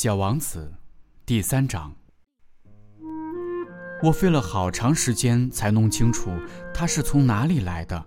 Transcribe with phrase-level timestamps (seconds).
[0.00, 0.74] 小王子，
[1.26, 1.92] 第三章。
[4.00, 6.30] 我费了好长时间才弄清楚
[6.72, 8.06] 他是从哪里来的。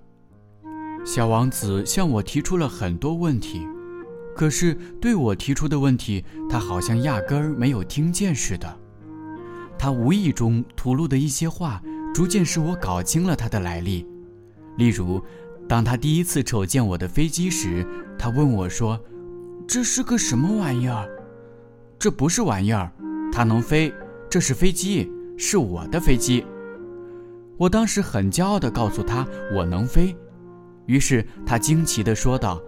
[1.06, 3.68] 小王子向我提出了很多问题，
[4.34, 8.79] 可是对我提出的问题，他好像压根儿没有听见似的。
[9.78, 11.83] 他无意中吐露的一些话，
[12.13, 14.08] 逐渐使我搞清了他的来历。
[14.78, 15.21] 例如，
[15.67, 17.85] 当他第一次瞅见我的飞机时，
[18.17, 18.98] 他问我说
[19.67, 21.05] ：“这是个什么玩意儿
[22.02, 22.91] ？”“这不是玩意儿，
[23.32, 23.94] 它能飞，
[24.28, 26.44] 这是飞机，是我的飞机。”
[27.60, 30.18] 我当时很骄傲地告诉他：“我能飞。”
[30.88, 32.60] 于是他惊奇地说道：“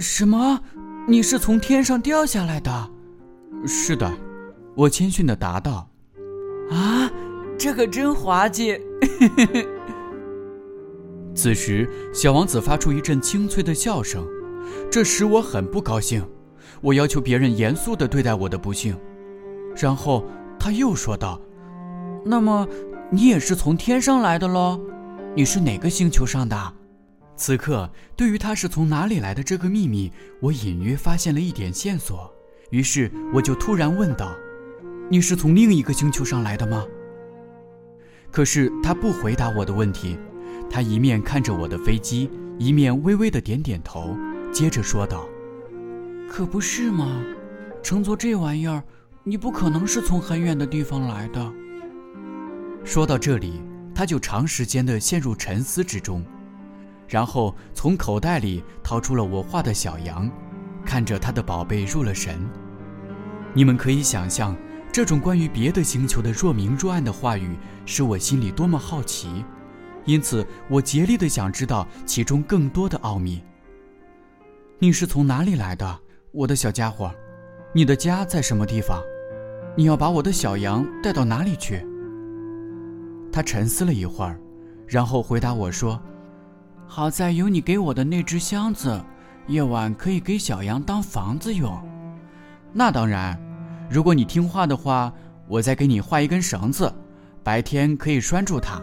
[0.00, 0.60] 什么？
[1.06, 2.90] 你是从天上掉下来的
[3.64, 4.12] ？”“是的。”
[4.74, 5.88] 我谦逊地答道。
[6.72, 7.08] “啊，
[7.56, 8.76] 这可真滑稽！”
[11.32, 14.26] 此时，小王子发出一阵清脆的笑声，
[14.90, 16.28] 这使我很不高兴。
[16.80, 18.96] 我要求别人严肃地对待我的不幸。
[19.76, 20.24] 然后
[20.58, 21.40] 他又说道
[22.24, 22.66] ：“那么，
[23.10, 24.80] 你也是从天上来的喽？
[25.34, 26.74] 你是哪个星球上的？”
[27.36, 32.28] 此刻，对于他是从哪里来的这个秘密，我隐约发现了一点线索。
[32.70, 34.34] 于是，我就突然问道
[35.08, 36.84] ：“你是从另一个星球上来的吗？”
[38.32, 40.18] 可是他不回答我的问题，
[40.68, 44.16] 他一面看着我的飞机，一面微微的点点头，
[44.52, 45.26] 接着说道
[46.28, 47.24] ：“可不是吗？
[47.82, 48.82] 乘坐这玩意儿，
[49.24, 51.52] 你不可能是从很远的地方来的。”
[52.84, 53.62] 说到这里，
[53.94, 56.24] 他就长时间的陷入沉思之中。
[57.08, 60.30] 然后从口袋里掏出了我画的小羊，
[60.84, 62.38] 看着他的宝贝入了神。
[63.54, 64.54] 你们可以想象，
[64.92, 67.56] 这种关于别的星球的若明若暗的话语，
[67.86, 69.44] 使我心里多么好奇。
[70.04, 73.42] 因此，我竭力的想知道其中更多的奥秘。
[74.78, 76.00] 你是从哪里来的，
[76.38, 77.10] 我的小家伙？
[77.72, 79.02] 你的家在什么地方？
[79.74, 81.84] 你要把我的小羊带到哪里去？
[83.32, 84.38] 他沉思了一会儿，
[84.86, 86.00] 然后回答我说。
[86.86, 89.04] 好在有你给我的那只箱子，
[89.48, 91.76] 夜晚可以给小羊当房子用。
[92.72, 93.36] 那当然，
[93.90, 95.12] 如果你听话的话，
[95.48, 96.94] 我再给你画一根绳子，
[97.42, 98.80] 白天可以拴住它，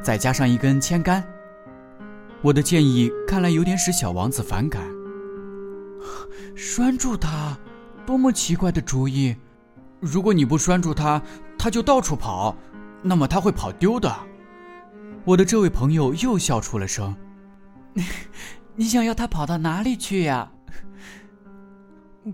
[0.00, 1.22] 再加上一根铅杆。
[2.40, 4.82] 我的建议看来有点使小王子反感。
[6.54, 7.56] 拴住它，
[8.06, 9.36] 多么奇怪的主意！
[10.00, 11.22] 如果你不拴住它，
[11.58, 12.56] 它就到处跑，
[13.02, 14.14] 那么它会跑丢的。
[15.24, 17.16] 我的这位朋友又笑出了声。
[18.76, 20.50] 你想要他跑到哪里去呀？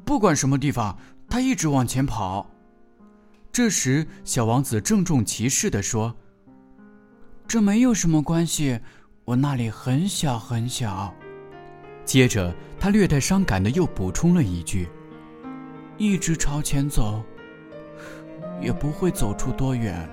[0.05, 0.99] 不管什么地方，
[1.29, 2.51] 他一直往前跑。
[3.53, 6.17] 这时，小王子郑重其事地说
[7.47, 8.81] ：“这没有什么关系，
[9.25, 11.15] 我那里很小很小。”
[12.11, 14.89] 接着，他略带伤感的又补充了一句
[15.97, 17.23] ：“一直朝前走，
[18.61, 20.11] 也不会走出多远。”